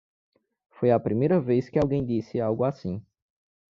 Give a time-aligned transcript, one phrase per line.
[0.71, 3.05] Foi a primeira vez que alguém disse algo assim.